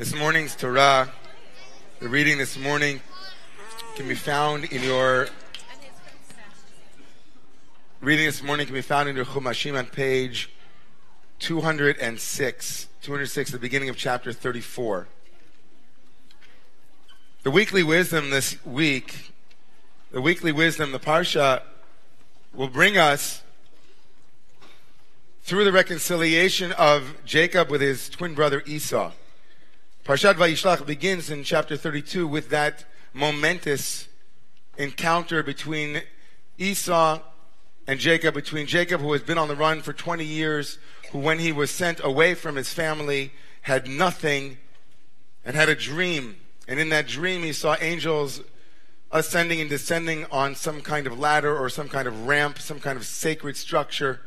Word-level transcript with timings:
This 0.00 0.14
morning's 0.14 0.56
Torah, 0.56 1.12
the 1.98 2.08
reading 2.08 2.38
this 2.38 2.56
morning, 2.56 3.02
can 3.96 4.08
be 4.08 4.14
found 4.14 4.64
in 4.64 4.82
your 4.82 5.28
reading 8.00 8.24
this 8.24 8.42
morning 8.42 8.64
can 8.64 8.74
be 8.74 8.80
found 8.80 9.10
in 9.10 9.16
your 9.16 9.26
Chumashim 9.26 9.78
on 9.78 9.84
page 9.84 10.48
206, 11.40 12.88
206, 13.02 13.50
the 13.50 13.58
beginning 13.58 13.90
of 13.90 13.98
chapter 13.98 14.32
34. 14.32 15.06
The 17.42 17.50
weekly 17.50 17.82
wisdom 17.82 18.30
this 18.30 18.56
week, 18.64 19.32
the 20.12 20.22
weekly 20.22 20.50
wisdom, 20.50 20.92
the 20.92 20.98
parsha, 20.98 21.60
will 22.54 22.68
bring 22.68 22.96
us 22.96 23.42
through 25.42 25.64
the 25.64 25.72
reconciliation 25.72 26.72
of 26.72 27.18
Jacob 27.26 27.68
with 27.68 27.82
his 27.82 28.08
twin 28.08 28.32
brother 28.32 28.62
Esau. 28.64 29.12
Parshat 30.04 30.34
Vayishlach 30.34 30.86
begins 30.86 31.28
in 31.28 31.44
chapter 31.44 31.76
32 31.76 32.26
with 32.26 32.48
that 32.48 32.86
momentous 33.12 34.08
encounter 34.78 35.42
between 35.42 36.00
Esau 36.56 37.20
and 37.86 38.00
Jacob, 38.00 38.34
between 38.34 38.66
Jacob, 38.66 39.02
who 39.02 39.12
has 39.12 39.20
been 39.20 39.36
on 39.36 39.48
the 39.48 39.54
run 39.54 39.82
for 39.82 39.92
20 39.92 40.24
years, 40.24 40.78
who, 41.12 41.18
when 41.18 41.38
he 41.38 41.52
was 41.52 41.70
sent 41.70 42.02
away 42.02 42.34
from 42.34 42.56
his 42.56 42.72
family, 42.72 43.32
had 43.62 43.86
nothing 43.86 44.56
and 45.44 45.54
had 45.54 45.68
a 45.68 45.74
dream. 45.74 46.36
And 46.66 46.80
in 46.80 46.88
that 46.88 47.06
dream, 47.06 47.42
he 47.42 47.52
saw 47.52 47.76
angels 47.78 48.40
ascending 49.12 49.60
and 49.60 49.68
descending 49.68 50.24
on 50.32 50.54
some 50.54 50.80
kind 50.80 51.06
of 51.06 51.18
ladder 51.18 51.54
or 51.54 51.68
some 51.68 51.90
kind 51.90 52.08
of 52.08 52.26
ramp, 52.26 52.58
some 52.58 52.80
kind 52.80 52.96
of 52.96 53.04
sacred 53.04 53.54
structure. 53.54 54.22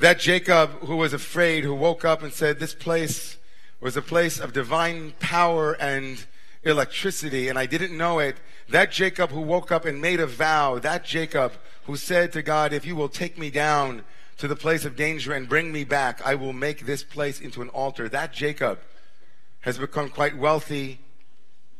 That 0.00 0.18
Jacob, 0.18 0.70
who 0.80 0.96
was 0.96 1.12
afraid, 1.12 1.62
who 1.62 1.74
woke 1.74 2.04
up 2.04 2.20
and 2.20 2.32
said, 2.32 2.58
This 2.58 2.74
place 2.74 3.36
was 3.80 3.96
a 3.96 4.02
place 4.02 4.38
of 4.40 4.52
divine 4.52 5.14
power 5.20 5.72
and 5.74 6.26
electricity, 6.64 7.48
and 7.48 7.58
I 7.58 7.66
didn't 7.66 7.96
know 7.96 8.18
it. 8.18 8.36
That 8.68 8.90
Jacob 8.90 9.30
who 9.30 9.40
woke 9.40 9.72
up 9.72 9.84
and 9.84 10.00
made 10.00 10.20
a 10.20 10.26
vow, 10.26 10.78
that 10.78 11.04
Jacob 11.04 11.52
who 11.84 11.96
said 11.96 12.32
to 12.32 12.42
God, 12.42 12.72
If 12.72 12.84
you 12.84 12.96
will 12.96 13.08
take 13.08 13.38
me 13.38 13.50
down 13.50 14.04
to 14.38 14.48
the 14.48 14.56
place 14.56 14.84
of 14.84 14.96
danger 14.96 15.32
and 15.32 15.48
bring 15.48 15.72
me 15.72 15.84
back, 15.84 16.20
I 16.24 16.34
will 16.34 16.52
make 16.52 16.86
this 16.86 17.02
place 17.02 17.40
into 17.40 17.62
an 17.62 17.68
altar. 17.70 18.08
That 18.08 18.32
Jacob 18.32 18.78
has 19.60 19.78
become 19.78 20.10
quite 20.10 20.36
wealthy. 20.36 21.00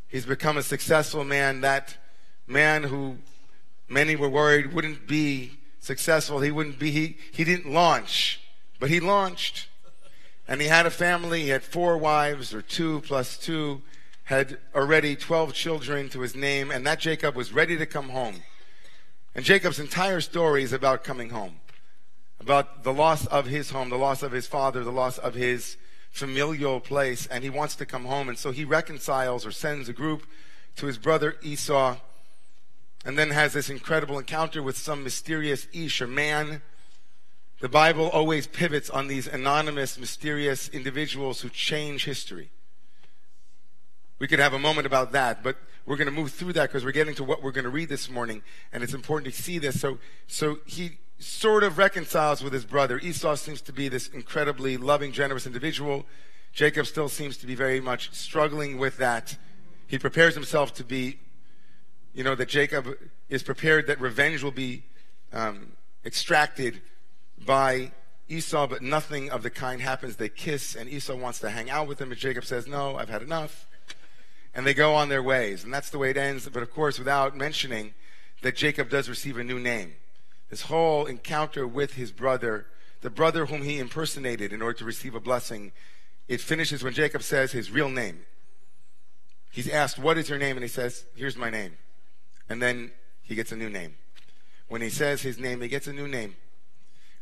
He's 0.09 0.27
become 0.27 0.57
a 0.57 0.63
successful 0.63 1.25
man. 1.25 1.61
That 1.61 1.97
man 2.47 2.85
who 2.85 3.19
many 3.89 4.17
were 4.17 4.29
worried 4.29 4.73
wouldn't 4.73 5.07
be 5.07 5.59
successful. 5.81 6.41
He 6.41 6.51
wouldn't 6.51 6.79
be, 6.79 6.91
he, 6.91 7.17
he 7.33 7.45
didn't 7.45 7.73
launch, 7.73 8.41
but 8.81 8.89
he 8.89 9.01
launched. 9.01 9.68
And 10.49 10.63
he 10.63 10.69
had 10.69 10.87
a 10.87 10.91
family. 10.91 11.43
He 11.43 11.51
had 11.51 11.63
four 11.63 11.99
wives, 11.99 12.55
or 12.55 12.63
two 12.63 13.03
plus 13.03 13.37
two, 13.37 13.83
had 14.25 14.59
already 14.75 15.15
12 15.15 15.53
children 15.53 16.09
to 16.09 16.21
his 16.21 16.35
name, 16.35 16.71
and 16.71 16.87
that 16.87 17.01
Jacob 17.01 17.37
was 17.37 17.53
ready 17.53 17.77
to 17.77 17.87
come 17.87 18.09
home. 18.09 18.37
And 19.35 19.45
Jacob's 19.45 19.79
entire 19.79 20.21
story 20.21 20.63
is 20.63 20.73
about 20.73 21.05
coming 21.05 21.31
home, 21.31 21.61
about 22.41 22.83
the 22.83 22.93
loss 22.93 23.27
of 23.27 23.47
his 23.47 23.71
home, 23.71 23.91
the 23.91 23.97
loss 23.97 24.23
of 24.23 24.33
his 24.33 24.47
father, 24.47 24.83
the 24.83 24.91
loss 24.91 25.19
of 25.19 25.35
his 25.35 25.77
familial 26.11 26.81
place, 26.81 27.27
and 27.27 27.45
he 27.45 27.51
wants 27.51 27.77
to 27.77 27.87
come 27.87 28.07
home. 28.07 28.29
And 28.29 28.39
so 28.39 28.51
he 28.51 28.65
reconciles 28.65 29.45
or 29.45 29.53
sends 29.53 29.89
a 29.89 29.93
group 29.93 30.27
to 30.77 30.87
his 30.87 30.99
brother 30.99 31.37
Esau, 31.43 31.99
and 33.05 33.19
then 33.19 33.31
has 33.31 33.53
this 33.53 33.71
incredible 33.71 34.19
encounter 34.19 34.63
with 34.63 34.77
some 34.77 35.05
mysterious 35.05 35.67
Ish, 35.73 36.01
a 36.01 36.07
man 36.07 36.63
the 37.61 37.69
Bible 37.69 38.09
always 38.11 38.47
pivots 38.47 38.89
on 38.89 39.09
these 39.09 39.27
anonymous, 39.27 39.99
mysterious 39.99 40.69
individuals 40.69 41.41
who 41.41 41.49
change 41.49 42.05
history. 42.05 42.51
We 44.19 44.29
could 44.29 44.39
have 44.39 44.53
a 44.53 44.59
moment 44.59 44.87
about 44.87 45.13
that, 45.13 45.43
but 45.43 45.57
we're 45.85 45.97
going 45.97 46.07
to 46.07 46.13
move 46.13 46.33
through 46.33 46.53
that 46.55 46.69
because 46.69 46.85
we're 46.85 46.93
getting 46.93 47.15
to 47.17 47.25
what 47.25 47.43
we're 47.43 47.53
going 47.53 47.65
to 47.65 47.71
read 47.71 47.89
this 47.89 48.11
morning, 48.11 48.43
and 48.73 48.83
it's 48.83 48.95
important 48.95 49.35
to 49.35 49.43
see 49.43 49.59
this. 49.59 49.81
So, 49.81 49.99
so 50.27 50.59
he 50.67 50.99
sort 51.19 51.65
of 51.65 51.79
reconciles 51.79 52.43
with 52.43 52.53
his 52.53 52.65
brother. 52.65 52.99
Esau 52.99 53.35
seems 53.35 53.61
to 53.63 53.73
be 53.73 53.89
this 53.89 54.09
incredibly 54.09 54.77
loving, 54.77 55.13
generous 55.13 55.47
individual. 55.47 56.07
Jacob 56.53 56.87
still 56.87 57.09
seems 57.09 57.37
to 57.39 57.47
be 57.47 57.55
very 57.55 57.81
much 57.81 58.13
struggling 58.13 58.79
with 58.79 58.99
that. 58.99 59.37
He 59.87 59.99
prepares 59.99 60.35
himself 60.35 60.75
to 60.75 60.85
be, 60.85 61.19
you 62.15 62.23
know, 62.23 62.35
that 62.35 62.49
Jacob 62.49 62.97
is 63.29 63.43
prepared 63.43 63.87
that 63.89 64.01
revenge 64.01 64.43
will 64.43 64.53
be 64.53 64.85
um, 65.33 65.73
extracted 66.05 66.81
by 67.45 67.93
Esau, 68.29 68.67
but 68.67 68.83
nothing 68.83 69.31
of 69.31 69.43
the 69.43 69.51
kind 69.51 69.81
happens. 69.81 70.17
They 70.17 70.29
kiss, 70.29 70.75
and 70.75 70.89
Esau 70.89 71.17
wants 71.17 71.39
to 71.41 71.51
hang 71.51 71.71
out 71.71 71.89
with 71.89 72.01
him, 72.01 72.11
and 72.11 72.21
Jacob 72.21 72.45
says, 72.45 72.67
No, 72.67 72.97
I've 72.97 73.09
had 73.09 73.23
enough. 73.23 73.67
And 74.55 74.67
they 74.67 74.75
go 74.75 74.95
on 74.95 75.09
their 75.09 75.23
ways. 75.23 75.65
And 75.65 75.73
that's 75.73 75.91
the 75.91 75.99
way 75.99 76.11
it 76.11 76.17
ends, 76.17 76.49
but 76.49 76.63
of 76.63 76.73
course, 76.73 76.99
without 76.99 77.37
mentioning 77.37 77.95
that 78.43 78.57
Jacob 78.57 78.91
does 78.91 79.09
receive 79.09 79.39
a 79.39 79.45
new 79.45 79.59
name. 79.59 79.95
This 80.51 80.63
whole 80.63 81.07
encounter 81.07 81.67
with 81.67 81.95
his 81.95 82.11
brother, 82.13 82.67
the 83.01 83.11
brother 83.11 83.47
whom 83.47 83.63
he 83.63 83.79
impersonated 83.79 84.53
in 84.53 84.63
order 84.63 84.79
to 84.79 84.85
receive 84.85 85.15
a 85.15 85.21
blessing, 85.21 85.73
it 86.27 86.41
finishes 86.41 86.83
when 86.83 86.93
Jacob 86.93 87.23
says 87.23 87.53
his 87.53 87.71
real 87.71 87.89
name. 87.89 88.21
He's 89.51 89.69
asked, 89.69 89.99
What 89.99 90.19
is 90.19 90.29
your 90.29 90.39
name? 90.39 90.57
And 90.57 90.65
he 90.65 90.69
says, 90.69 91.05
Here's 91.15 91.37
my 91.37 91.51
name. 91.51 91.77
And 92.49 92.61
then 92.63 92.93
he 93.23 93.35
gets 93.35 93.53
a 93.53 93.57
new 93.57 93.71
name. 93.71 93.97
When 94.69 94.83
he 94.83 94.91
says 94.91 95.23
his 95.23 95.39
name, 95.39 95.61
he 95.61 95.69
gets 95.69 95.87
a 95.87 95.93
new 95.93 96.09
name. 96.09 96.37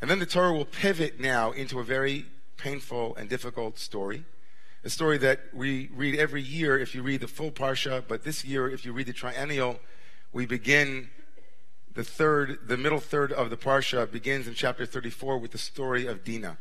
And 0.01 0.11
then 0.11 0.19
the 0.19 0.27
Torah 0.27 0.53
will 0.53 0.67
pivot 0.67 1.19
now 1.19 1.53
into 1.53 1.81
a 1.81 1.85
very 1.85 2.27
painful 2.57 3.17
and 3.17 3.29
difficult 3.29 3.79
story. 3.79 4.25
A 4.85 4.91
story 4.91 5.19
that 5.19 5.41
we 5.53 5.89
read 5.95 6.19
every 6.19 6.43
year 6.43 6.79
if 6.79 6.95
you 6.95 7.03
read 7.03 7.21
the 7.21 7.29
full 7.29 7.51
Parsha, 7.51 8.05
but 8.07 8.23
this 8.23 8.45
year, 8.45 8.69
if 8.69 8.85
you 8.85 8.93
read 8.93 9.07
the 9.07 9.13
triennial, 9.13 9.81
we 10.33 10.47
begin 10.47 11.09
the 11.95 12.05
third, 12.05 12.69
the 12.69 12.77
middle 12.77 13.01
third 13.01 13.33
of 13.33 13.51
the 13.51 13.57
Parsha 13.57 14.11
begins 14.11 14.47
in 14.47 14.55
chapter 14.55 14.85
34 14.85 15.39
with 15.39 15.53
the 15.53 15.59
story 15.59 16.07
of 16.07 16.25
Dinah. 16.25 16.59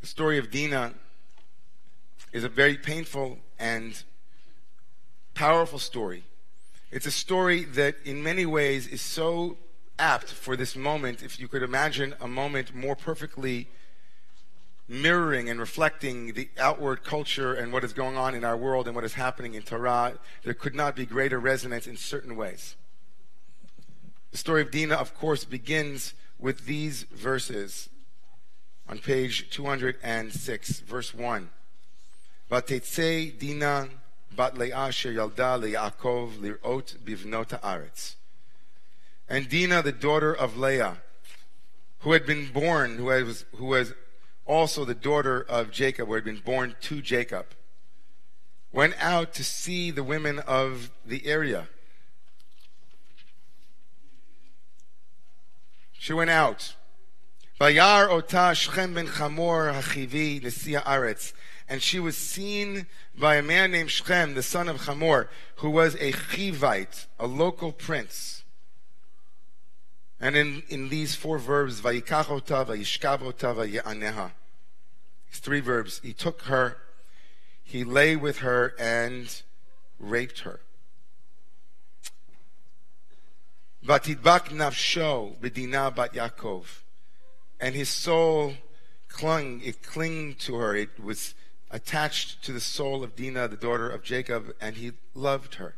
The 0.00 0.06
story 0.06 0.38
of 0.38 0.50
Dinah 0.50 0.94
is 2.32 2.44
a 2.44 2.48
very 2.48 2.76
painful 2.76 3.38
and 3.58 4.02
powerful 5.34 5.80
story. 5.80 6.24
It's 6.90 7.06
a 7.06 7.10
story 7.10 7.64
that, 7.64 7.96
in 8.04 8.22
many 8.22 8.46
ways, 8.46 8.86
is 8.86 9.00
so 9.00 9.58
apt 10.00 10.32
for 10.32 10.56
this 10.56 10.74
moment 10.74 11.22
if 11.22 11.38
you 11.38 11.46
could 11.46 11.62
imagine 11.62 12.14
a 12.20 12.26
moment 12.26 12.74
more 12.74 12.96
perfectly 12.96 13.68
mirroring 14.88 15.50
and 15.50 15.60
reflecting 15.60 16.32
the 16.32 16.48
outward 16.58 17.04
culture 17.04 17.52
and 17.52 17.72
what 17.72 17.84
is 17.84 17.92
going 17.92 18.16
on 18.16 18.34
in 18.34 18.42
our 18.42 18.56
world 18.56 18.86
and 18.86 18.96
what 18.96 19.04
is 19.04 19.14
happening 19.14 19.54
in 19.54 19.62
Torah, 19.62 20.14
there 20.42 20.54
could 20.54 20.74
not 20.74 20.96
be 20.96 21.04
greater 21.04 21.38
resonance 21.38 21.86
in 21.86 21.96
certain 21.96 22.34
ways. 22.34 22.74
The 24.32 24.38
story 24.38 24.62
of 24.62 24.70
Dinah, 24.70 24.96
of 24.96 25.14
course, 25.14 25.44
begins 25.44 26.14
with 26.38 26.64
these 26.64 27.02
verses 27.04 27.90
on 28.88 28.98
page 28.98 29.50
206, 29.50 30.80
verse 30.80 31.14
1. 31.14 31.50
Vatetze 32.50 33.38
Dinah 33.38 33.88
bat 34.34 34.56
Leah 34.56 34.88
yalda 34.88 35.60
lirot 35.60 36.96
bivnot 37.04 37.60
haaretz 37.60 38.14
and 39.30 39.48
Dinah, 39.48 39.82
the 39.82 39.92
daughter 39.92 40.34
of 40.34 40.58
Leah, 40.58 40.98
who 42.00 42.12
had 42.12 42.26
been 42.26 42.50
born, 42.52 42.96
who 42.96 43.04
was, 43.04 43.44
who 43.54 43.66
was 43.66 43.94
also 44.44 44.84
the 44.84 44.94
daughter 44.94 45.46
of 45.48 45.70
Jacob, 45.70 46.08
who 46.08 46.14
had 46.14 46.24
been 46.24 46.42
born 46.44 46.74
to 46.80 47.00
Jacob, 47.00 47.46
went 48.72 48.94
out 48.98 49.32
to 49.34 49.44
see 49.44 49.92
the 49.92 50.02
women 50.02 50.40
of 50.40 50.90
the 51.06 51.26
area. 51.26 51.68
She 55.92 56.12
went 56.12 56.30
out. 56.30 56.74
Bayar 57.60 58.08
ota 58.08 58.52
Shechem 58.54 58.94
ben 58.94 59.06
Chamor 59.06 59.72
hachivi 59.72 60.42
nesia 60.42 60.82
aretz. 60.82 61.34
And 61.68 61.80
she 61.80 62.00
was 62.00 62.16
seen 62.16 62.86
by 63.16 63.36
a 63.36 63.42
man 63.42 63.70
named 63.70 63.92
Shechem, 63.92 64.34
the 64.34 64.42
son 64.42 64.68
of 64.68 64.80
Chamor, 64.80 65.28
who 65.56 65.70
was 65.70 65.94
a 65.96 66.10
Chivite, 66.10 67.06
a 67.20 67.28
local 67.28 67.70
prince. 67.70 68.39
And 70.20 70.36
in, 70.36 70.62
in 70.68 70.88
these 70.90 71.14
four 71.14 71.38
verbs, 71.38 71.80
vayikach 71.80 72.30
ota, 72.30 72.64
vayishkav 72.66 73.20
vayaneha. 73.20 74.32
These 75.30 75.40
three 75.40 75.60
verbs. 75.60 76.00
He 76.02 76.12
took 76.12 76.42
her, 76.42 76.76
he 77.64 77.84
lay 77.84 78.16
with 78.16 78.38
her, 78.38 78.74
and 78.78 79.42
raped 79.98 80.40
her. 80.40 80.60
Vatidbak 83.84 84.48
nafsho 84.50 85.38
bedina 85.38 85.94
bat 85.94 86.12
Yaakov. 86.12 86.64
And 87.58 87.74
his 87.74 87.88
soul 87.88 88.54
clung, 89.08 89.62
it 89.62 89.82
clung 89.82 90.34
to 90.40 90.56
her. 90.56 90.76
It 90.76 91.02
was 91.02 91.34
attached 91.70 92.42
to 92.44 92.52
the 92.52 92.60
soul 92.60 93.02
of 93.02 93.16
Dinah, 93.16 93.48
the 93.48 93.56
daughter 93.56 93.88
of 93.88 94.02
Jacob, 94.02 94.54
and 94.60 94.76
he 94.76 94.92
loved 95.14 95.54
her. 95.54 95.76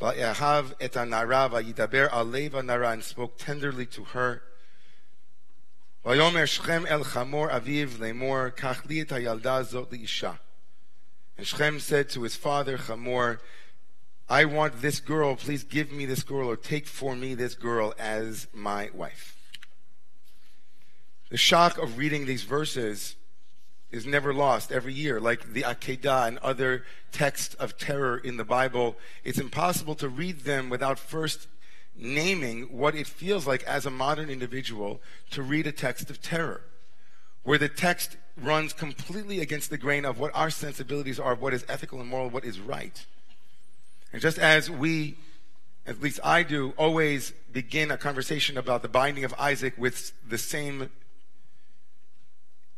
Va'ehav 0.00 0.74
et 0.80 0.92
anara 0.92 1.48
yidaber 1.62 2.10
alev 2.10 2.50
anara 2.50 2.92
and 2.92 3.02
spoke 3.02 3.38
tenderly 3.38 3.86
to 3.86 4.04
her. 4.04 4.42
And 11.38 11.46
Shechem 11.46 11.80
said 11.80 12.08
to 12.10 12.22
his 12.22 12.36
father 12.36 12.78
Chamor, 12.78 13.40
I 14.28 14.44
want 14.44 14.82
this 14.82 15.00
girl, 15.00 15.34
please 15.36 15.64
give 15.64 15.90
me 15.90 16.04
this 16.06 16.22
girl 16.22 16.48
or 16.48 16.56
take 16.56 16.86
for 16.86 17.16
me 17.16 17.34
this 17.34 17.54
girl 17.54 17.94
as 17.98 18.48
my 18.52 18.90
wife. 18.92 19.36
The 21.30 21.36
shock 21.36 21.78
of 21.78 21.98
reading 21.98 22.26
these 22.26 22.44
verses 22.44 23.16
is 23.96 24.06
never 24.06 24.32
lost 24.32 24.70
every 24.70 24.92
year. 24.92 25.18
Like 25.20 25.52
the 25.52 25.62
Akedah 25.62 26.28
and 26.28 26.38
other 26.38 26.84
texts 27.10 27.54
of 27.54 27.76
terror 27.78 28.18
in 28.18 28.36
the 28.36 28.44
Bible, 28.44 28.96
it's 29.24 29.38
impossible 29.38 29.94
to 29.96 30.08
read 30.08 30.40
them 30.40 30.68
without 30.70 30.98
first 30.98 31.48
naming 31.98 32.64
what 32.64 32.94
it 32.94 33.06
feels 33.06 33.46
like 33.46 33.62
as 33.64 33.86
a 33.86 33.90
modern 33.90 34.28
individual 34.28 35.00
to 35.30 35.42
read 35.42 35.66
a 35.66 35.72
text 35.72 36.10
of 36.10 36.20
terror, 36.20 36.60
where 37.42 37.58
the 37.58 37.68
text 37.68 38.16
runs 38.36 38.72
completely 38.72 39.40
against 39.40 39.70
the 39.70 39.78
grain 39.78 40.04
of 40.04 40.18
what 40.18 40.30
our 40.34 40.50
sensibilities 40.50 41.18
are, 41.18 41.34
what 41.34 41.54
is 41.54 41.64
ethical 41.68 42.00
and 42.00 42.08
moral, 42.08 42.28
what 42.28 42.44
is 42.44 42.60
right. 42.60 43.06
And 44.12 44.20
just 44.20 44.38
as 44.38 44.70
we, 44.70 45.16
at 45.86 46.00
least 46.00 46.20
I 46.22 46.42
do, 46.42 46.74
always 46.76 47.32
begin 47.52 47.90
a 47.90 47.96
conversation 47.96 48.58
about 48.58 48.82
the 48.82 48.88
binding 48.88 49.24
of 49.24 49.34
Isaac 49.38 49.74
with 49.78 50.12
the 50.28 50.38
same 50.38 50.90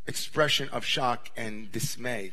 expression 0.08 0.69
of 0.70 0.84
shock 0.84 1.31
and 1.37 1.70
dismay, 1.70 2.32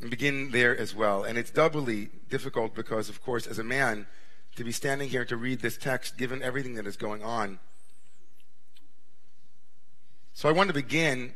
and 0.00 0.10
begin 0.10 0.50
there 0.52 0.76
as 0.76 0.94
well. 0.94 1.24
And 1.24 1.36
it's 1.38 1.50
doubly 1.50 2.10
difficult 2.28 2.74
because, 2.74 3.08
of 3.08 3.22
course, 3.22 3.46
as 3.46 3.58
a 3.58 3.64
man, 3.64 4.06
to 4.54 4.62
be 4.62 4.70
standing 4.70 5.08
here 5.08 5.24
to 5.24 5.36
read 5.36 5.60
this 5.60 5.78
text, 5.78 6.18
given 6.18 6.42
everything 6.42 6.74
that 6.74 6.86
is 6.86 6.96
going 6.96 7.22
on. 7.22 7.58
So 10.34 10.48
I 10.48 10.52
want 10.52 10.68
to 10.68 10.74
begin 10.74 11.34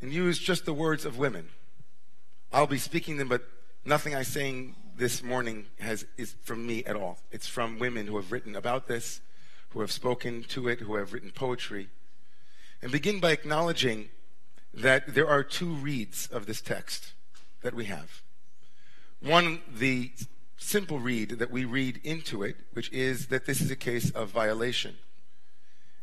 and 0.00 0.12
use 0.12 0.38
just 0.38 0.66
the 0.66 0.74
words 0.74 1.06
of 1.06 1.16
women. 1.16 1.48
I'll 2.52 2.66
be 2.66 2.78
speaking 2.78 3.16
them, 3.16 3.28
but 3.28 3.42
nothing 3.84 4.14
I'm 4.14 4.24
saying 4.24 4.76
this 4.96 5.22
morning 5.22 5.66
has, 5.80 6.04
is 6.18 6.34
from 6.42 6.66
me 6.66 6.84
at 6.84 6.96
all. 6.96 7.18
It's 7.32 7.46
from 7.46 7.78
women 7.78 8.06
who 8.06 8.16
have 8.16 8.30
written 8.30 8.54
about 8.54 8.86
this, 8.86 9.22
who 9.70 9.80
have 9.80 9.90
spoken 9.90 10.42
to 10.44 10.68
it, 10.68 10.80
who 10.80 10.96
have 10.96 11.14
written 11.14 11.30
poetry. 11.30 11.88
And 12.84 12.92
begin 12.92 13.18
by 13.18 13.32
acknowledging 13.32 14.10
that 14.74 15.14
there 15.14 15.26
are 15.26 15.42
two 15.42 15.72
reads 15.72 16.26
of 16.26 16.44
this 16.44 16.60
text 16.60 17.14
that 17.62 17.72
we 17.72 17.86
have. 17.86 18.20
One, 19.22 19.62
the 19.74 20.12
simple 20.58 20.98
read 20.98 21.30
that 21.38 21.50
we 21.50 21.64
read 21.64 21.98
into 22.04 22.42
it, 22.42 22.56
which 22.74 22.92
is 22.92 23.28
that 23.28 23.46
this 23.46 23.62
is 23.62 23.70
a 23.70 23.76
case 23.76 24.10
of 24.10 24.28
violation. 24.28 24.96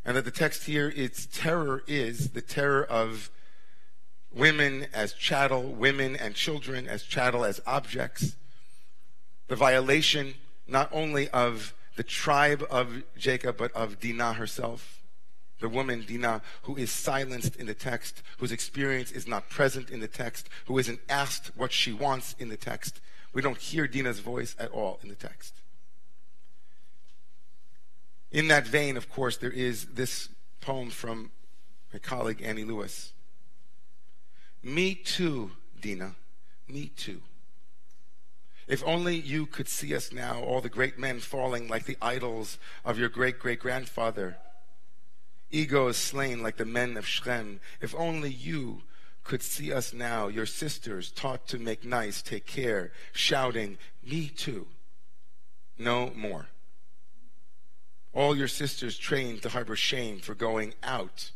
And 0.04 0.16
that 0.16 0.24
the 0.24 0.32
text 0.32 0.64
here, 0.64 0.92
its 0.96 1.28
terror 1.32 1.84
is 1.86 2.30
the 2.30 2.42
terror 2.42 2.82
of 2.82 3.30
women 4.34 4.88
as 4.92 5.12
chattel, 5.12 5.62
women 5.62 6.16
and 6.16 6.34
children 6.34 6.88
as 6.88 7.04
chattel, 7.04 7.44
as 7.44 7.60
objects. 7.64 8.34
The 9.46 9.54
violation 9.54 10.34
not 10.66 10.88
only 10.90 11.28
of 11.28 11.74
the 11.94 12.02
tribe 12.02 12.66
of 12.68 13.04
Jacob, 13.16 13.56
but 13.56 13.70
of 13.70 14.00
Dinah 14.00 14.32
herself. 14.32 15.01
The 15.62 15.68
woman, 15.68 16.04
Dinah, 16.04 16.42
who 16.62 16.76
is 16.76 16.90
silenced 16.90 17.54
in 17.54 17.66
the 17.66 17.74
text, 17.74 18.20
whose 18.38 18.50
experience 18.50 19.12
is 19.12 19.28
not 19.28 19.48
present 19.48 19.90
in 19.90 20.00
the 20.00 20.08
text, 20.08 20.48
who 20.66 20.76
isn't 20.76 20.98
asked 21.08 21.52
what 21.54 21.70
she 21.70 21.92
wants 21.92 22.34
in 22.40 22.48
the 22.48 22.56
text. 22.56 23.00
We 23.32 23.42
don't 23.42 23.56
hear 23.56 23.86
Dinah's 23.86 24.18
voice 24.18 24.56
at 24.58 24.72
all 24.72 24.98
in 25.04 25.08
the 25.08 25.14
text. 25.14 25.54
In 28.32 28.48
that 28.48 28.66
vein, 28.66 28.96
of 28.96 29.08
course, 29.08 29.36
there 29.36 29.52
is 29.52 29.84
this 29.84 30.30
poem 30.60 30.90
from 30.90 31.30
my 31.92 32.00
colleague 32.00 32.42
Annie 32.42 32.64
Lewis. 32.64 33.12
Me 34.64 34.96
too, 34.96 35.52
Dina. 35.80 36.16
Me 36.66 36.90
too. 36.96 37.22
If 38.66 38.82
only 38.84 39.14
you 39.14 39.46
could 39.46 39.68
see 39.68 39.94
us 39.94 40.12
now, 40.12 40.42
all 40.42 40.60
the 40.60 40.68
great 40.68 40.98
men 40.98 41.20
falling 41.20 41.68
like 41.68 41.84
the 41.84 41.98
idols 42.02 42.58
of 42.84 42.98
your 42.98 43.08
great 43.08 43.38
great 43.38 43.60
grandfather. 43.60 44.38
Egos 45.52 45.98
slain 45.98 46.42
like 46.42 46.56
the 46.56 46.64
men 46.64 46.96
of 46.96 47.06
Shechem. 47.06 47.60
If 47.80 47.94
only 47.94 48.30
you 48.30 48.82
could 49.22 49.42
see 49.42 49.72
us 49.72 49.92
now, 49.92 50.28
your 50.28 50.46
sisters 50.46 51.12
taught 51.12 51.46
to 51.48 51.58
make 51.58 51.84
nice, 51.84 52.22
take 52.22 52.46
care, 52.46 52.90
shouting, 53.12 53.78
Me 54.04 54.28
too. 54.28 54.66
No 55.78 56.10
more. 56.16 56.48
All 58.14 58.36
your 58.36 58.48
sisters 58.48 58.98
trained 58.98 59.42
to 59.42 59.50
harbor 59.50 59.76
shame 59.76 60.18
for 60.18 60.34
going 60.34 60.74
out, 60.82 61.30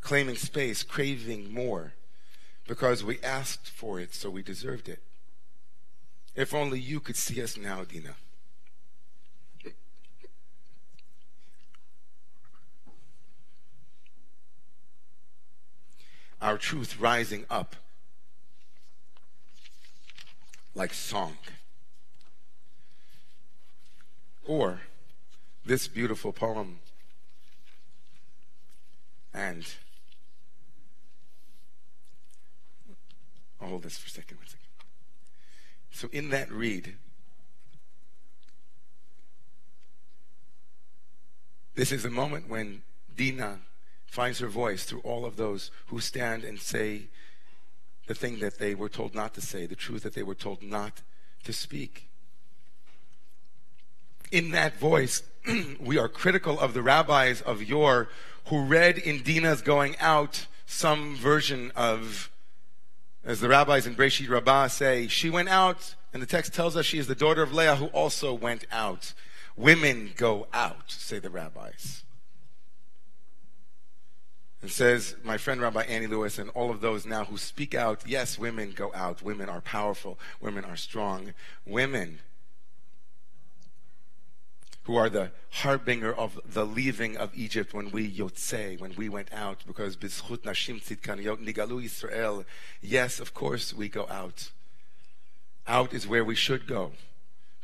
claiming 0.00 0.36
space, 0.36 0.82
craving 0.82 1.52
more 1.52 1.94
because 2.66 3.04
we 3.04 3.20
asked 3.22 3.68
for 3.68 4.00
it, 4.00 4.14
so 4.14 4.30
we 4.30 4.42
deserved 4.42 4.88
it. 4.88 5.02
If 6.34 6.54
only 6.54 6.80
you 6.80 7.00
could 7.00 7.16
see 7.16 7.42
us 7.42 7.56
now, 7.56 7.84
Dina. 7.84 8.16
Our 16.44 16.58
truth 16.58 17.00
rising 17.00 17.46
up 17.48 17.74
like 20.74 20.92
song. 20.92 21.38
Or 24.44 24.82
this 25.64 25.88
beautiful 25.88 26.34
poem 26.34 26.80
and 29.32 29.64
I'll 33.58 33.68
hold 33.68 33.84
this 33.84 33.96
for 33.96 34.08
a 34.08 34.10
second. 34.10 34.36
One 34.36 34.46
second. 34.46 34.66
So 35.92 36.10
in 36.12 36.28
that 36.28 36.52
read, 36.52 36.96
this 41.74 41.90
is 41.90 42.02
the 42.02 42.10
moment 42.10 42.50
when 42.50 42.82
Dina 43.16 43.60
finds 44.06 44.38
her 44.38 44.48
voice 44.48 44.84
through 44.84 45.00
all 45.00 45.24
of 45.24 45.36
those 45.36 45.70
who 45.86 46.00
stand 46.00 46.44
and 46.44 46.60
say 46.60 47.08
the 48.06 48.14
thing 48.14 48.38
that 48.40 48.58
they 48.58 48.74
were 48.74 48.88
told 48.88 49.14
not 49.14 49.34
to 49.34 49.40
say, 49.40 49.66
the 49.66 49.74
truth 49.74 50.02
that 50.02 50.14
they 50.14 50.22
were 50.22 50.34
told 50.34 50.62
not 50.62 51.02
to 51.44 51.52
speak. 51.52 52.08
In 54.30 54.50
that 54.50 54.78
voice, 54.78 55.22
we 55.80 55.98
are 55.98 56.08
critical 56.08 56.58
of 56.58 56.74
the 56.74 56.82
rabbis 56.82 57.40
of 57.40 57.62
yore 57.62 58.08
who 58.46 58.64
read 58.64 58.98
in 58.98 59.22
Dina's 59.22 59.62
going 59.62 59.96
out 59.98 60.46
some 60.66 61.16
version 61.16 61.72
of 61.74 62.30
as 63.24 63.40
the 63.40 63.48
rabbis 63.48 63.86
in 63.86 63.94
Breshit 63.94 64.28
Rabbah 64.28 64.66
say, 64.66 65.08
she 65.08 65.30
went 65.30 65.48
out, 65.48 65.94
and 66.12 66.20
the 66.20 66.26
text 66.26 66.52
tells 66.52 66.76
us 66.76 66.84
she 66.84 66.98
is 66.98 67.06
the 67.06 67.14
daughter 67.14 67.42
of 67.42 67.54
Leah 67.54 67.76
who 67.76 67.86
also 67.86 68.34
went 68.34 68.66
out. 68.70 69.14
Women 69.56 70.12
go 70.16 70.46
out, 70.52 70.90
say 70.90 71.18
the 71.18 71.30
rabbis. 71.30 72.03
And 74.64 74.72
says 74.72 75.14
my 75.22 75.36
friend 75.36 75.60
Rabbi 75.60 75.82
Annie 75.82 76.06
Lewis 76.06 76.38
and 76.38 76.48
all 76.54 76.70
of 76.70 76.80
those 76.80 77.04
now 77.04 77.26
who 77.26 77.36
speak 77.36 77.74
out, 77.74 78.00
yes, 78.06 78.38
women 78.38 78.72
go 78.74 78.90
out. 78.94 79.20
Women 79.20 79.50
are 79.50 79.60
powerful. 79.60 80.18
Women 80.40 80.64
are 80.64 80.74
strong. 80.74 81.34
Women 81.66 82.20
who 84.84 84.96
are 84.96 85.10
the 85.10 85.32
harbinger 85.50 86.14
of 86.14 86.40
the 86.46 86.64
leaving 86.64 87.14
of 87.14 87.30
Egypt 87.34 87.74
when 87.74 87.90
we 87.90 88.10
yotze, 88.10 88.80
when 88.80 88.94
we 88.96 89.10
went 89.10 89.30
out, 89.34 89.58
because 89.66 89.98
bizchut 89.98 90.38
nashim 90.44 90.82
tzidkaniyot 90.82 91.44
nigalu 91.46 91.84
Israel. 91.84 92.46
Yes, 92.80 93.20
of 93.20 93.34
course 93.34 93.74
we 93.74 93.90
go 93.90 94.06
out. 94.08 94.50
Out 95.66 95.92
is 95.92 96.06
where 96.06 96.24
we 96.24 96.34
should 96.34 96.66
go, 96.66 96.92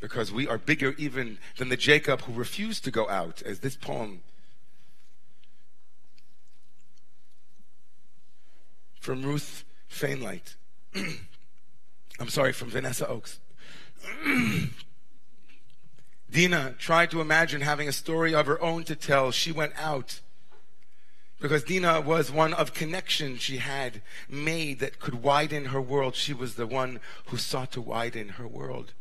because 0.03 0.31
we 0.31 0.47
are 0.47 0.59
bigger 0.59 0.95
even 0.99 1.39
than 1.57 1.71
the 1.71 1.79
Jacob 1.79 2.21
who 2.21 2.35
refused 2.35 2.85
to 2.85 2.91
go 2.91 3.09
out, 3.09 3.41
as 3.41 3.61
this 3.61 3.77
poem 3.77 4.21
from 9.01 9.23
Ruth 9.23 9.65
Fainlight. 9.91 10.55
I'm 10.95 12.29
sorry, 12.29 12.53
from 12.53 12.71
Vanessa 12.71 13.09
Oakes. 13.09 13.41
Dina 16.31 16.75
tried 16.79 17.11
to 17.11 17.21
imagine 17.21 17.63
having 17.63 17.89
a 17.89 17.93
story 17.93 18.35
of 18.35 18.47
her 18.47 18.63
own 18.63 18.85
to 18.85 18.95
tell. 18.95 19.33
She 19.33 19.51
went 19.51 19.73
out 19.77 20.21
because 21.41 21.65
Dina 21.65 22.01
was 22.01 22.31
one 22.31 22.53
of 22.55 22.75
connection 22.75 23.37
she 23.39 23.57
had 23.57 24.03
made 24.29 24.79
that 24.79 25.01
could 25.01 25.23
widen 25.23 25.67
her 25.67 25.81
world. 25.81 26.15
She 26.15 26.33
was 26.35 26.55
the 26.55 26.67
one 26.67 27.01
who 27.27 27.37
sought 27.37 27.73
to 27.73 27.81
widen 27.81 28.31
her 28.31 28.47
world. 28.47 28.93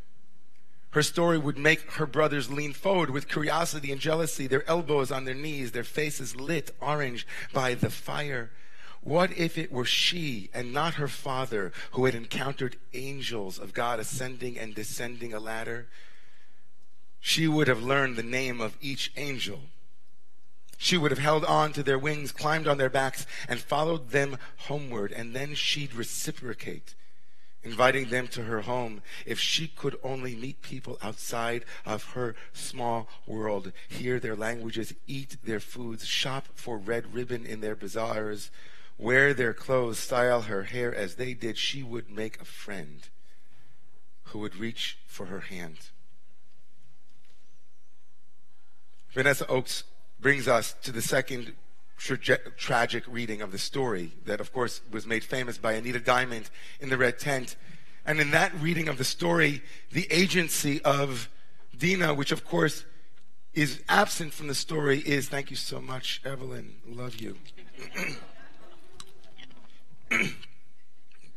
Her 0.91 1.03
story 1.03 1.37
would 1.37 1.57
make 1.57 1.91
her 1.91 2.07
brothers 2.07 2.49
lean 2.49 2.73
forward 2.73 3.11
with 3.11 3.27
curiosity 3.27 3.91
and 3.91 4.01
jealousy, 4.01 4.47
their 4.47 4.67
elbows 4.67 5.11
on 5.11 5.25
their 5.25 5.35
knees, 5.35 5.71
their 5.71 5.83
faces 5.83 6.35
lit 6.35 6.73
orange 6.81 7.27
by 7.53 7.75
the 7.75 7.91
fire. 7.91 8.49
What 9.01 9.35
if 9.37 9.57
it 9.57 9.71
were 9.71 9.85
she 9.85 10.49
and 10.53 10.73
not 10.73 10.95
her 10.95 11.07
father 11.07 11.71
who 11.91 12.05
had 12.05 12.15
encountered 12.15 12.75
angels 12.93 13.57
of 13.57 13.73
God 13.73 13.99
ascending 13.99 14.57
and 14.57 14.75
descending 14.75 15.33
a 15.33 15.39
ladder? 15.39 15.87
she 17.19 17.47
would 17.47 17.67
have 17.67 17.83
learned 17.83 18.15
the 18.15 18.23
name 18.23 18.61
of 18.61 18.77
each 18.81 19.11
angel 19.17 19.63
She 20.77 20.97
would 20.97 21.11
have 21.11 21.19
held 21.19 21.43
on 21.43 21.73
to 21.73 21.83
their 21.83 21.99
wings, 21.99 22.31
climbed 22.31 22.65
on 22.65 22.77
their 22.77 22.89
backs, 22.89 23.27
and 23.49 23.59
followed 23.59 24.11
them 24.11 24.37
homeward, 24.69 25.11
and 25.11 25.35
then 25.35 25.53
she'd 25.53 25.93
reciprocate, 25.93 26.95
inviting 27.63 28.09
them 28.09 28.29
to 28.29 28.43
her 28.43 28.61
home 28.61 29.01
if 29.25 29.37
she 29.37 29.67
could 29.67 29.97
only 30.01 30.35
meet 30.35 30.61
people 30.61 30.97
outside 31.01 31.65
of 31.85 32.13
her 32.13 32.33
small 32.53 33.09
world, 33.27 33.73
hear 33.89 34.21
their 34.21 34.37
languages, 34.37 34.93
eat 35.05 35.35
their 35.43 35.59
foods, 35.59 36.07
shop 36.07 36.47
for 36.55 36.77
red 36.77 37.13
ribbon 37.13 37.45
in 37.45 37.59
their 37.59 37.75
bazaars, 37.75 38.49
wear 38.99 39.33
their 39.33 39.53
clothes, 39.53 39.97
style 39.97 40.43
her 40.43 40.63
hair 40.63 40.93
as 40.93 41.15
they 41.15 41.33
did, 41.33 41.57
she 41.57 41.81
would 41.81 42.11
make 42.11 42.39
a 42.39 42.45
friend 42.45 43.07
who 44.25 44.39
would 44.39 44.57
reach 44.57 44.99
for 45.07 45.27
her 45.27 45.39
hand. 45.39 45.77
Vanessa 49.11 49.47
Oakes 49.47 49.85
brings 50.19 50.47
us 50.47 50.75
to 50.83 50.91
the 50.91 51.01
second 51.01 51.53
tra- 51.97 52.51
tragic 52.57 53.03
reading 53.07 53.41
of 53.41 53.51
the 53.51 53.57
story 53.57 54.11
that, 54.25 54.39
of 54.39 54.53
course, 54.53 54.81
was 54.91 55.07
made 55.07 55.23
famous 55.23 55.57
by 55.57 55.73
Anita 55.73 55.99
Diamant 55.99 56.49
in 56.79 56.89
the 56.89 56.97
Red 56.97 57.17
Tent. 57.17 57.55
And 58.05 58.19
in 58.19 58.31
that 58.31 58.53
reading 58.61 58.87
of 58.87 58.97
the 58.97 59.03
story, 59.03 59.63
the 59.91 60.07
agency 60.11 60.81
of 60.83 61.29
Dina, 61.75 62.13
which 62.13 62.31
of 62.31 62.45
course 62.45 62.85
is 63.53 63.81
absent 63.89 64.33
from 64.33 64.47
the 64.47 64.55
story, 64.55 64.99
is 64.99 65.29
thank 65.29 65.49
you 65.49 65.55
so 65.55 65.81
much, 65.81 66.21
Evelyn. 66.25 66.75
Love 66.85 67.15
you. 67.15 67.37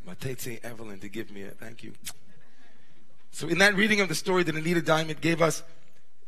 Matete 0.08 0.62
Evelyn 0.64 0.98
to 1.00 1.08
give 1.08 1.30
me 1.30 1.42
a 1.42 1.50
thank 1.50 1.82
you. 1.82 1.92
So 3.30 3.48
in 3.48 3.58
that 3.58 3.74
reading 3.74 4.00
of 4.00 4.08
the 4.08 4.14
story 4.14 4.42
that 4.42 4.54
Anita 4.54 4.80
Diamant 4.80 5.20
gave 5.20 5.40
us, 5.40 5.62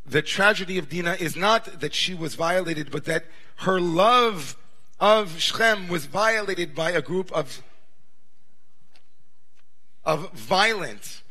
the 0.06 0.22
tragedy 0.22 0.78
of 0.78 0.88
Dinah 0.88 1.16
is 1.18 1.36
not 1.36 1.80
that 1.80 1.94
she 1.94 2.14
was 2.14 2.34
violated, 2.34 2.90
but 2.90 3.04
that 3.06 3.24
her 3.56 3.80
love 3.80 4.56
of 5.00 5.38
Shechem 5.38 5.88
was 5.88 6.06
violated 6.06 6.74
by 6.74 6.90
a 6.90 7.02
group 7.02 7.32
of, 7.32 7.62
of 10.04 10.32
violent 10.32 11.22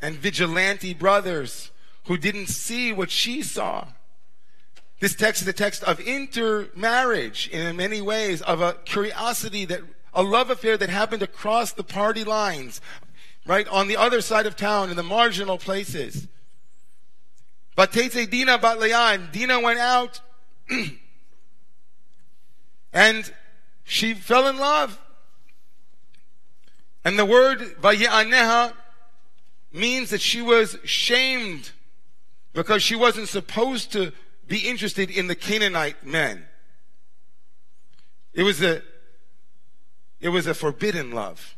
and 0.00 0.16
vigilante 0.16 0.94
brothers 0.94 1.70
who 2.04 2.16
didn't 2.16 2.48
see 2.48 2.92
what 2.92 3.10
she 3.10 3.42
saw. 3.42 3.88
This 5.00 5.14
text 5.14 5.42
is 5.42 5.48
a 5.48 5.52
text 5.52 5.84
of 5.84 6.00
intermarriage 6.00 7.48
in 7.48 7.76
many 7.76 8.00
ways, 8.00 8.40
of 8.42 8.62
a 8.62 8.74
curiosity 8.84 9.66
that, 9.66 9.82
a 10.16 10.22
love 10.22 10.50
affair 10.50 10.76
that 10.78 10.88
happened 10.88 11.22
across 11.22 11.72
the 11.72 11.84
party 11.84 12.24
lines, 12.24 12.80
right 13.46 13.68
on 13.68 13.86
the 13.86 13.96
other 13.96 14.22
side 14.22 14.46
of 14.46 14.56
town 14.56 14.90
in 14.90 14.96
the 14.96 15.02
marginal 15.02 15.58
places. 15.58 16.26
Vatete 17.76 18.28
Dina 18.28 18.56
bat 18.58 18.80
Leah, 18.80 19.18
Dina 19.30 19.60
went 19.60 19.78
out 19.78 20.22
and 22.92 23.30
she 23.84 24.14
fell 24.14 24.48
in 24.48 24.58
love. 24.58 24.98
And 27.04 27.18
the 27.18 27.26
word 27.26 27.60
Vaye'aneha 27.80 28.72
means 29.70 30.10
that 30.10 30.22
she 30.22 30.40
was 30.40 30.78
shamed 30.84 31.70
because 32.54 32.82
she 32.82 32.96
wasn't 32.96 33.28
supposed 33.28 33.92
to 33.92 34.12
be 34.48 34.60
interested 34.66 35.10
in 35.10 35.26
the 35.26 35.34
Canaanite 35.34 36.06
men. 36.06 36.46
It 38.32 38.42
was 38.42 38.62
a, 38.62 38.82
it 40.26 40.30
was 40.30 40.46
a 40.46 40.54
forbidden 40.54 41.12
love 41.12 41.56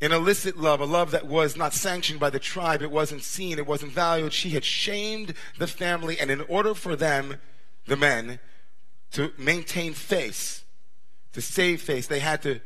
an 0.00 0.12
illicit 0.12 0.58
love, 0.58 0.80
a 0.80 0.84
love 0.84 1.10
that 1.12 1.26
was 1.26 1.56
not 1.56 1.72
sanctioned 1.72 2.20
by 2.20 2.28
the 2.28 2.38
tribe, 2.38 2.82
it 2.82 2.90
wasn't 2.90 3.22
seen, 3.22 3.58
it 3.58 3.66
wasn't 3.66 3.92
valued. 3.92 4.32
She 4.32 4.50
had 4.50 4.64
shamed 4.64 5.32
the 5.58 5.66
family, 5.66 6.20
and 6.20 6.30
in 6.30 6.42
order 6.42 6.74
for 6.74 6.96
them, 6.96 7.36
the 7.86 7.96
men, 7.96 8.38
to 9.12 9.32
maintain 9.38 9.94
face, 9.94 10.64
to 11.32 11.40
save 11.40 11.80
face, 11.80 12.06
they 12.06 12.18
had 12.18 12.42
to 12.42 12.60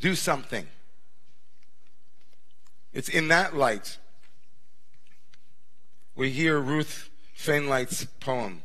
do 0.00 0.14
something. 0.16 0.66
It's 2.92 3.08
in 3.08 3.28
that 3.28 3.54
light 3.54 3.98
we 6.16 6.30
hear 6.30 6.58
Ruth 6.58 7.10
Fainlight's 7.34 8.04
poem. 8.18 8.62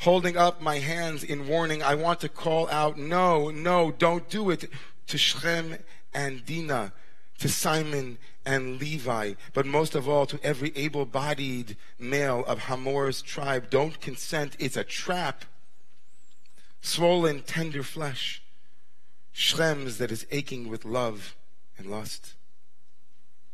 Holding 0.00 0.36
up 0.36 0.60
my 0.60 0.78
hands 0.78 1.24
in 1.24 1.48
warning, 1.48 1.82
I 1.82 1.94
want 1.94 2.20
to 2.20 2.28
call 2.28 2.68
out, 2.70 2.98
no, 2.98 3.50
no, 3.50 3.90
don't 3.90 4.28
do 4.28 4.50
it 4.50 4.70
to 5.06 5.18
Shechem 5.18 5.78
and 6.12 6.44
Dinah, 6.44 6.92
to 7.38 7.48
Simon 7.48 8.18
and 8.44 8.78
Levi, 8.78 9.34
but 9.52 9.66
most 9.66 9.94
of 9.94 10.08
all 10.08 10.26
to 10.26 10.38
every 10.42 10.72
able 10.76 11.06
bodied 11.06 11.76
male 11.98 12.44
of 12.46 12.60
Hamor's 12.60 13.22
tribe. 13.22 13.70
Don't 13.70 14.00
consent, 14.00 14.56
it's 14.58 14.76
a 14.76 14.84
trap. 14.84 15.44
Swollen, 16.80 17.42
tender 17.42 17.82
flesh, 17.82 18.42
Shechem's 19.32 19.98
that 19.98 20.12
is 20.12 20.26
aching 20.30 20.68
with 20.68 20.84
love 20.84 21.34
and 21.76 21.90
lust. 21.90 22.34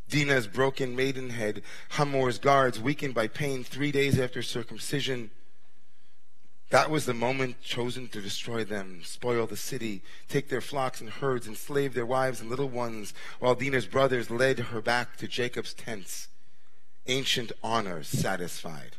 Dinah's 0.08 0.46
broken 0.46 0.94
maidenhead, 0.94 1.62
Hamor's 1.90 2.38
guards 2.38 2.78
weakened 2.78 3.14
by 3.14 3.28
pain 3.28 3.64
three 3.64 3.90
days 3.90 4.18
after 4.18 4.42
circumcision. 4.42 5.30
That 6.72 6.88
was 6.88 7.04
the 7.04 7.12
moment 7.12 7.60
chosen 7.60 8.08
to 8.08 8.22
destroy 8.22 8.64
them, 8.64 9.02
spoil 9.04 9.46
the 9.46 9.58
city, 9.58 10.00
take 10.26 10.48
their 10.48 10.62
flocks 10.62 11.02
and 11.02 11.10
herds, 11.10 11.46
enslave 11.46 11.92
their 11.92 12.06
wives 12.06 12.40
and 12.40 12.48
little 12.48 12.70
ones, 12.70 13.12
while 13.40 13.54
Dinah's 13.54 13.84
brothers 13.84 14.30
led 14.30 14.58
her 14.58 14.80
back 14.80 15.18
to 15.18 15.28
Jacob's 15.28 15.74
tents. 15.74 16.28
Ancient 17.06 17.52
honor 17.62 18.02
satisfied. 18.02 18.96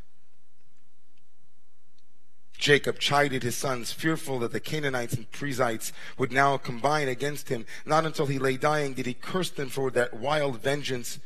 Jacob 2.60 3.00
chided 3.00 3.42
his 3.42 3.56
sons, 3.56 3.92
fearful 3.92 4.38
that 4.38 4.52
the 4.52 4.60
Canaanites 4.60 5.16
and 5.16 5.32
Perizzites 5.32 5.92
would 6.20 6.32
now 6.32 6.58
combine 6.58 7.08
against 7.08 7.50
him. 7.50 7.66
Not 7.88 8.06
until 8.06 8.28
he 8.28 8.38
lay 8.38 8.56
dying 8.56 8.94
did 8.94 9.08
he 9.08 9.16
curse 9.16 9.50
them 9.50 9.70
for 9.70 9.90
that 9.90 10.14
wild 10.14 10.62
vengeance. 10.62 11.18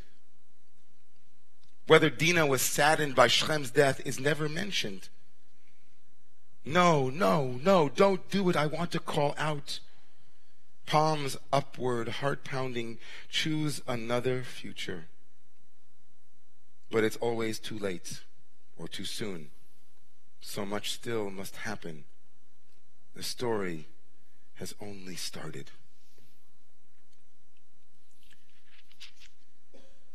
Whether 1.88 2.10
Dinah 2.10 2.48
was 2.48 2.62
saddened 2.62 3.16
by 3.16 3.28
Shechem's 3.28 3.70
death 3.70 4.00
is 4.06 4.18
never 4.18 4.48
mentioned. 4.48 5.10
No, 6.68 7.10
no, 7.10 7.60
no, 7.64 7.88
don't 7.88 8.30
do 8.30 8.50
it. 8.50 8.58
I 8.58 8.66
want 8.66 8.92
to 8.92 9.00
call 9.00 9.34
out. 9.38 9.80
Palms 10.86 11.38
upward, 11.52 12.10
heart 12.10 12.44
pounding. 12.44 12.98
Choose 13.30 13.82
another 13.88 14.44
future. 14.44 15.06
But 16.92 17.06
it's 17.06 17.16
always 17.18 17.58
too 17.58 17.80
late 17.80 18.20
or 18.78 18.90
too 18.90 19.06
soon. 19.06 19.50
So 20.42 20.66
much 20.66 20.92
still 20.92 21.30
must 21.30 21.56
happen. 21.58 22.04
The 23.16 23.24
story 23.24 23.88
has 24.56 24.76
only 24.82 25.16
started. 25.16 25.72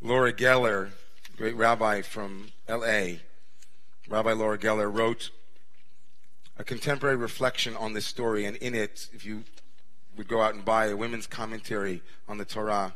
Laura 0.03 0.35
Geller, 0.35 0.91
great 1.39 1.57
rabbi 1.57 2.03
from 2.03 2.49
LA, 2.69 3.21
Rabbi 4.07 4.33
Laura 4.33 4.59
Geller 4.59 4.93
wrote 4.93 5.31
a 6.63 6.65
contemporary 6.65 7.17
reflection 7.17 7.75
on 7.77 7.93
this 7.93 8.07
story, 8.07 8.45
and 8.45 8.57
in 8.59 8.73
it, 8.73 9.09
if 9.13 9.27
you 9.27 9.43
would 10.17 10.29
go 10.29 10.41
out 10.41 10.55
and 10.55 10.65
buy 10.65 10.87
a 10.87 10.97
women's 10.97 11.27
commentary 11.27 12.01
on 12.29 12.39
the 12.39 12.45
Torah, 12.45 12.95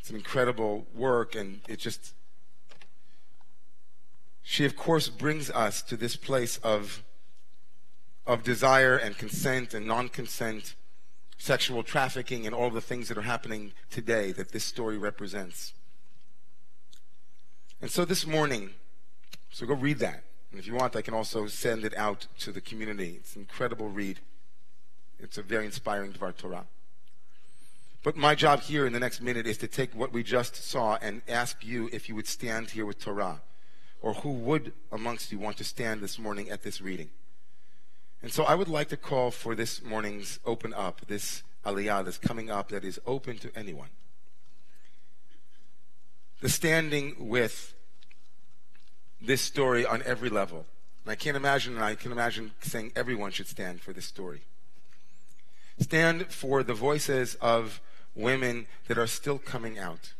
it's 0.00 0.08
an 0.08 0.16
incredible 0.16 0.86
work, 0.94 1.34
and 1.34 1.60
it 1.68 1.78
just. 1.78 2.14
She, 4.42 4.64
of 4.64 4.76
course, 4.76 5.10
brings 5.10 5.50
us 5.50 5.82
to 5.82 5.96
this 5.98 6.16
place 6.16 6.56
of, 6.62 7.02
of 8.26 8.44
desire 8.44 8.96
and 8.96 9.18
consent 9.18 9.74
and 9.74 9.86
non 9.86 10.08
consent, 10.08 10.74
sexual 11.36 11.82
trafficking, 11.82 12.46
and 12.46 12.54
all 12.54 12.70
the 12.70 12.80
things 12.80 13.08
that 13.08 13.18
are 13.18 13.28
happening 13.28 13.72
today 13.90 14.32
that 14.32 14.52
this 14.52 14.64
story 14.64 14.96
represents. 14.96 15.74
And 17.82 17.90
so 17.90 18.06
this 18.06 18.26
morning, 18.26 18.70
so 19.50 19.66
go 19.66 19.74
read 19.74 19.98
that. 19.98 20.24
And 20.50 20.58
if 20.58 20.66
you 20.66 20.74
want, 20.74 20.96
I 20.96 21.02
can 21.02 21.14
also 21.14 21.46
send 21.46 21.84
it 21.84 21.96
out 21.96 22.26
to 22.40 22.52
the 22.52 22.60
community. 22.60 23.16
It's 23.18 23.36
an 23.36 23.42
incredible 23.42 23.88
read. 23.88 24.20
It's 25.18 25.36
a 25.36 25.42
very 25.42 25.66
inspiring 25.66 26.12
Dvar 26.12 26.36
Torah. 26.36 26.66
But 28.02 28.16
my 28.16 28.34
job 28.34 28.60
here 28.60 28.86
in 28.86 28.92
the 28.92 29.00
next 29.00 29.20
minute 29.20 29.46
is 29.46 29.58
to 29.58 29.66
take 29.66 29.94
what 29.94 30.12
we 30.12 30.22
just 30.22 30.56
saw 30.56 30.96
and 31.02 31.20
ask 31.28 31.64
you 31.66 31.90
if 31.92 32.08
you 32.08 32.14
would 32.14 32.28
stand 32.28 32.70
here 32.70 32.86
with 32.86 32.98
Torah, 33.00 33.42
or 34.00 34.14
who 34.14 34.30
would 34.30 34.72
amongst 34.92 35.32
you 35.32 35.38
want 35.38 35.56
to 35.58 35.64
stand 35.64 36.00
this 36.00 36.18
morning 36.18 36.48
at 36.48 36.62
this 36.62 36.80
reading. 36.80 37.10
And 38.22 38.32
so 38.32 38.44
I 38.44 38.54
would 38.54 38.68
like 38.68 38.88
to 38.88 38.96
call 38.96 39.30
for 39.30 39.54
this 39.54 39.82
morning's 39.82 40.38
open 40.44 40.72
up, 40.72 41.02
this 41.08 41.42
aliyah 41.66 42.04
that's 42.04 42.18
coming 42.18 42.50
up 42.50 42.68
that 42.68 42.84
is 42.84 43.00
open 43.04 43.38
to 43.38 43.50
anyone. 43.56 43.90
The 46.40 46.48
standing 46.48 47.16
with 47.18 47.74
this 49.20 49.40
story 49.40 49.84
on 49.84 50.02
every 50.04 50.28
level. 50.28 50.66
And 51.04 51.12
I 51.12 51.14
can't 51.14 51.36
imagine, 51.36 51.74
and 51.74 51.84
I 51.84 51.94
can 51.94 52.12
imagine 52.12 52.52
saying 52.60 52.92
everyone 52.94 53.30
should 53.30 53.46
stand 53.46 53.80
for 53.80 53.92
this 53.92 54.06
story. 54.06 54.42
Stand 55.80 56.26
for 56.32 56.62
the 56.62 56.74
voices 56.74 57.36
of 57.36 57.80
women 58.14 58.66
that 58.88 58.98
are 58.98 59.06
still 59.06 59.38
coming 59.38 59.78
out. 59.78 60.12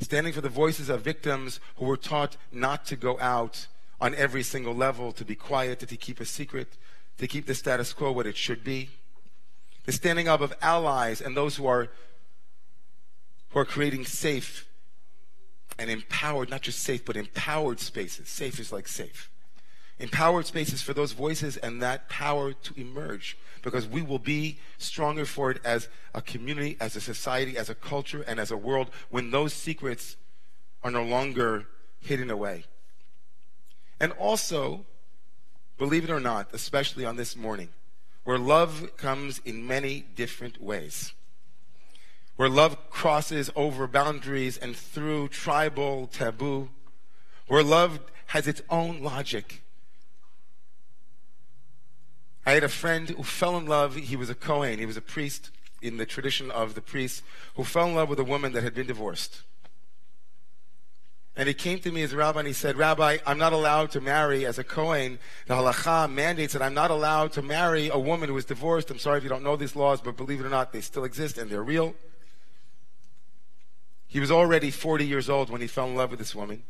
Standing 0.00 0.32
for 0.32 0.40
the 0.40 0.48
voices 0.48 0.88
of 0.88 1.00
victims 1.00 1.60
who 1.76 1.86
were 1.86 1.96
taught 1.96 2.36
not 2.52 2.84
to 2.86 2.96
go 2.96 3.18
out 3.20 3.66
on 4.00 4.14
every 4.14 4.42
single 4.42 4.74
level, 4.74 5.12
to 5.12 5.24
be 5.24 5.34
quiet, 5.34 5.78
to 5.78 5.96
keep 5.96 6.20
a 6.20 6.24
secret, 6.24 6.76
to 7.18 7.26
keep 7.26 7.46
the 7.46 7.54
status 7.54 7.92
quo 7.92 8.12
what 8.12 8.26
it 8.26 8.36
should 8.36 8.62
be. 8.62 8.90
The 9.86 9.92
standing 9.92 10.28
up 10.28 10.40
of 10.40 10.52
allies 10.60 11.20
and 11.20 11.36
those 11.36 11.56
who 11.56 11.66
are 11.66 11.88
who 13.50 13.60
are 13.60 13.64
creating 13.64 14.04
safe 14.04 14.66
and 15.78 15.90
empowered, 15.90 16.50
not 16.50 16.62
just 16.62 16.80
safe, 16.80 17.04
but 17.04 17.16
empowered 17.16 17.80
spaces. 17.80 18.28
Safe 18.28 18.58
is 18.58 18.72
like 18.72 18.88
safe. 18.88 19.30
Empowered 19.98 20.46
spaces 20.46 20.82
for 20.82 20.92
those 20.92 21.12
voices 21.12 21.56
and 21.56 21.82
that 21.82 22.08
power 22.08 22.52
to 22.52 22.80
emerge 22.80 23.38
because 23.62 23.86
we 23.86 24.02
will 24.02 24.18
be 24.18 24.58
stronger 24.78 25.24
for 25.24 25.50
it 25.50 25.58
as 25.64 25.88
a 26.14 26.20
community, 26.20 26.76
as 26.80 26.96
a 26.96 27.00
society, 27.00 27.56
as 27.56 27.70
a 27.70 27.74
culture, 27.74 28.22
and 28.22 28.38
as 28.38 28.50
a 28.50 28.56
world 28.56 28.90
when 29.10 29.30
those 29.30 29.52
secrets 29.52 30.16
are 30.84 30.90
no 30.90 31.02
longer 31.02 31.66
hidden 32.00 32.30
away. 32.30 32.64
And 33.98 34.12
also, 34.12 34.84
believe 35.78 36.04
it 36.04 36.10
or 36.10 36.20
not, 36.20 36.48
especially 36.52 37.04
on 37.04 37.16
this 37.16 37.34
morning, 37.34 37.70
where 38.24 38.38
love 38.38 38.96
comes 38.96 39.40
in 39.44 39.66
many 39.66 40.00
different 40.14 40.60
ways, 40.62 41.12
where 42.36 42.48
love 42.48 42.85
crosses 42.96 43.50
over 43.54 43.86
boundaries 43.86 44.56
and 44.56 44.74
through 44.74 45.28
tribal 45.28 46.06
taboo, 46.06 46.70
where 47.46 47.62
love 47.62 48.00
has 48.28 48.48
its 48.48 48.62
own 48.70 49.02
logic. 49.02 49.62
I 52.46 52.52
had 52.52 52.64
a 52.64 52.70
friend 52.70 53.10
who 53.10 53.22
fell 53.22 53.58
in 53.58 53.66
love. 53.66 53.96
He 53.96 54.16
was 54.16 54.30
a 54.30 54.34
Kohen, 54.34 54.78
he 54.78 54.86
was 54.86 54.96
a 54.96 55.02
priest 55.02 55.50
in 55.82 55.98
the 55.98 56.06
tradition 56.06 56.50
of 56.50 56.74
the 56.74 56.80
priests, 56.80 57.20
who 57.56 57.64
fell 57.64 57.86
in 57.86 57.94
love 57.94 58.08
with 58.08 58.18
a 58.18 58.24
woman 58.24 58.52
that 58.52 58.62
had 58.62 58.72
been 58.72 58.86
divorced. 58.86 59.42
And 61.36 61.48
he 61.48 61.54
came 61.54 61.78
to 61.80 61.92
me 61.92 62.02
as 62.02 62.14
a 62.14 62.16
rabbi 62.16 62.38
and 62.38 62.48
he 62.48 62.54
said, 62.54 62.78
Rabbi, 62.78 63.18
I'm 63.26 63.36
not 63.36 63.52
allowed 63.52 63.90
to 63.90 64.00
marry 64.00 64.46
as 64.46 64.58
a 64.58 64.64
Kohen. 64.64 65.18
The 65.48 65.54
halacha 65.54 66.10
mandates 66.10 66.54
that 66.54 66.62
I'm 66.62 66.72
not 66.72 66.90
allowed 66.90 67.32
to 67.32 67.42
marry 67.42 67.90
a 67.90 67.98
woman 67.98 68.30
who 68.30 68.38
is 68.38 68.46
divorced. 68.46 68.90
I'm 68.90 68.98
sorry 68.98 69.18
if 69.18 69.22
you 69.22 69.28
don't 69.28 69.44
know 69.44 69.54
these 69.54 69.76
laws, 69.76 70.00
but 70.00 70.16
believe 70.16 70.40
it 70.40 70.46
or 70.46 70.48
not, 70.48 70.72
they 70.72 70.80
still 70.80 71.04
exist 71.04 71.36
and 71.36 71.50
they're 71.50 71.62
real. 71.62 71.94
He 74.16 74.20
was 74.20 74.30
already 74.30 74.70
40 74.70 75.06
years 75.06 75.28
old 75.28 75.50
when 75.50 75.60
he 75.60 75.66
fell 75.66 75.88
in 75.88 75.94
love 75.94 76.08
with 76.08 76.18
this 76.18 76.34
woman. 76.34 76.62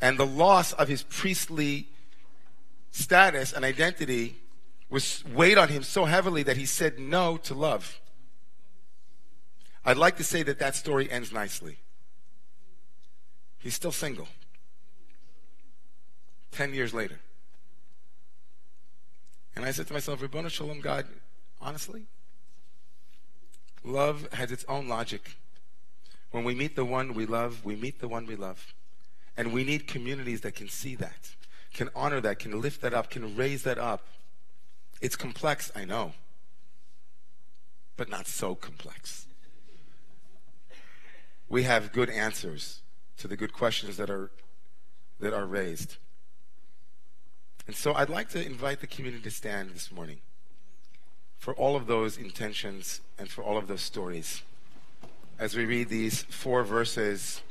And 0.00 0.16
the 0.16 0.24
loss 0.24 0.72
of 0.72 0.88
his 0.88 1.02
priestly 1.02 1.88
status 2.90 3.52
and 3.52 3.66
identity 3.66 4.36
was 4.88 5.22
weighed 5.26 5.58
on 5.58 5.68
him 5.68 5.82
so 5.82 6.06
heavily 6.06 6.42
that 6.44 6.56
he 6.56 6.64
said 6.64 6.98
no 6.98 7.36
to 7.36 7.52
love. 7.52 8.00
I'd 9.84 9.98
like 9.98 10.16
to 10.16 10.24
say 10.24 10.42
that 10.44 10.58
that 10.58 10.74
story 10.74 11.10
ends 11.12 11.32
nicely. 11.34 11.76
He's 13.58 13.74
still 13.74 13.92
single. 13.92 14.28
Ten 16.50 16.72
years 16.72 16.94
later. 16.94 17.20
And 19.54 19.66
I 19.66 19.70
said 19.70 19.86
to 19.88 19.92
myself, 19.92 20.20
Ribono 20.20 20.48
Shel 20.48 20.68
Olam, 20.68 20.80
God, 20.80 21.04
honestly, 21.60 22.04
love 23.84 24.32
has 24.32 24.50
its 24.50 24.64
own 24.66 24.88
logic. 24.88 25.36
When 26.32 26.44
we 26.44 26.54
meet 26.54 26.76
the 26.76 26.84
one 26.84 27.14
we 27.14 27.26
love, 27.26 27.64
we 27.64 27.76
meet 27.76 28.00
the 28.00 28.08
one 28.08 28.26
we 28.26 28.36
love. 28.36 28.74
And 29.36 29.52
we 29.52 29.64
need 29.64 29.86
communities 29.86 30.40
that 30.40 30.54
can 30.54 30.68
see 30.68 30.94
that, 30.96 31.30
can 31.72 31.88
honor 31.94 32.20
that, 32.20 32.38
can 32.38 32.60
lift 32.60 32.80
that 32.80 32.92
up, 32.92 33.10
can 33.10 33.36
raise 33.36 33.62
that 33.62 33.78
up. 33.78 34.02
It's 35.00 35.16
complex, 35.16 35.70
I 35.76 35.84
know, 35.84 36.14
but 37.96 38.08
not 38.08 38.26
so 38.26 38.54
complex. 38.54 39.26
We 41.48 41.64
have 41.64 41.92
good 41.92 42.08
answers 42.08 42.80
to 43.18 43.28
the 43.28 43.36
good 43.36 43.52
questions 43.52 43.98
that 43.98 44.08
are, 44.08 44.30
that 45.20 45.34
are 45.34 45.46
raised. 45.46 45.96
And 47.66 47.76
so 47.76 47.92
I'd 47.92 48.08
like 48.08 48.30
to 48.30 48.44
invite 48.44 48.80
the 48.80 48.86
community 48.86 49.22
to 49.24 49.30
stand 49.30 49.70
this 49.70 49.92
morning 49.92 50.18
for 51.36 51.54
all 51.54 51.76
of 51.76 51.86
those 51.86 52.16
intentions 52.16 53.00
and 53.18 53.28
for 53.28 53.42
all 53.42 53.58
of 53.58 53.66
those 53.66 53.82
stories 53.82 54.42
as 55.42 55.56
we 55.56 55.64
read 55.64 55.88
these 55.88 56.22
four 56.22 56.62
verses 56.62 57.42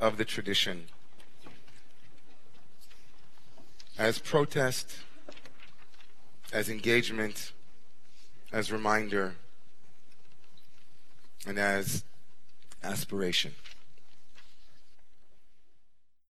of 0.00 0.16
the 0.16 0.24
tradition 0.24 0.86
as 3.98 4.18
protest, 4.18 4.96
as 6.50 6.70
engagement, 6.70 7.52
as 8.54 8.72
reminder, 8.72 9.34
and 11.46 11.58
as 11.58 12.04
aspiration. 12.82 13.52